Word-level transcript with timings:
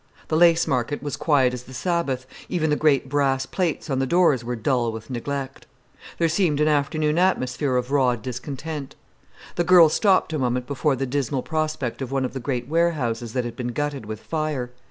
The 0.29 0.35
Lace 0.35 0.65
Market 0.65 1.03
was 1.03 1.15
quiet 1.15 1.53
as 1.53 1.61
the 1.65 1.75
Sabbath: 1.75 2.25
even 2.49 2.71
the 2.71 2.75
great 2.75 3.07
brass 3.07 3.45
plates 3.45 3.87
on 3.87 3.99
the 3.99 4.07
doors 4.07 4.43
were 4.43 4.55
dull 4.55 4.91
with 4.91 5.11
neglect. 5.11 5.67
There 6.17 6.27
seemed 6.27 6.59
an 6.59 6.67
afternoon 6.67 7.19
atmosphere 7.19 7.75
of 7.77 7.91
raw 7.91 8.15
discontent. 8.15 8.95
The 9.57 9.63
girl 9.63 9.89
stopped 9.89 10.33
a 10.33 10.39
moment 10.39 10.65
before 10.65 10.95
the 10.95 11.05
dismal 11.05 11.43
prospect 11.43 12.01
of 12.01 12.11
one 12.11 12.25
of 12.25 12.33
the 12.33 12.39
great 12.39 12.67
warehouses 12.67 13.33
that 13.33 13.45
had 13.45 13.55
been 13.55 13.73
gutted 13.73 14.07
with 14.07 14.21
fire. 14.21 14.71